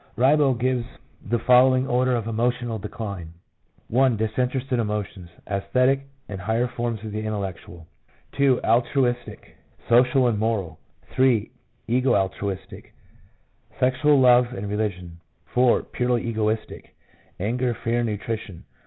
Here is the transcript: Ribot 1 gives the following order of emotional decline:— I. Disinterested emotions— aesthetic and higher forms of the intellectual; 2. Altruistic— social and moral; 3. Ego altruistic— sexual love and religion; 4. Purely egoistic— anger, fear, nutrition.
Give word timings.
Ribot 0.15 0.39
1 0.57 0.57
gives 0.57 0.85
the 1.23 1.37
following 1.37 1.85
order 1.85 2.15
of 2.15 2.25
emotional 2.25 2.79
decline:— 2.79 3.33
I. 3.95 4.09
Disinterested 4.09 4.79
emotions— 4.79 5.29
aesthetic 5.47 6.07
and 6.27 6.41
higher 6.41 6.65
forms 6.67 7.03
of 7.03 7.11
the 7.11 7.19
intellectual; 7.21 7.85
2. 8.31 8.61
Altruistic— 8.63 9.57
social 9.89 10.25
and 10.25 10.39
moral; 10.39 10.79
3. 11.11 11.51
Ego 11.87 12.15
altruistic— 12.15 12.95
sexual 13.79 14.19
love 14.19 14.51
and 14.53 14.67
religion; 14.67 15.19
4. 15.53 15.83
Purely 15.83 16.23
egoistic— 16.23 16.95
anger, 17.39 17.75
fear, 17.75 18.03
nutrition. 18.03 18.63